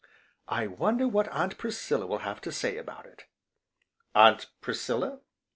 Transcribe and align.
"I 0.47 0.65
wonder 0.65 1.07
what 1.07 1.27
Aunt 1.27 1.59
Priscilla 1.59 2.07
will 2.07 2.17
have 2.25 2.41
to 2.41 2.51
say 2.51 2.77
about 2.77 3.05
it!" 3.05 3.25
"Aunt 4.15 4.47
Priscilla?" 4.59 5.19